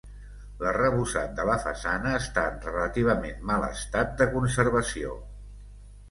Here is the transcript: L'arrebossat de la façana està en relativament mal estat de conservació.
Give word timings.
L'arrebossat 0.61 1.33
de 1.39 1.43
la 1.49 1.57
façana 1.65 2.13
està 2.19 2.45
en 2.53 2.57
relativament 2.67 3.45
mal 3.51 3.65
estat 3.67 4.15
de 4.23 4.27
conservació. 4.33 5.13